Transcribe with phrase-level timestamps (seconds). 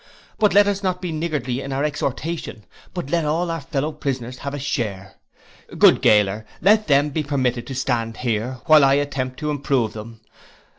[0.39, 4.39] But let us not be niggardly in our exhortation, but let all our fellow prisoners
[4.39, 5.13] have a share:
[5.77, 10.21] good gaoler let them be permitted to stand here, while I attempt to improve them.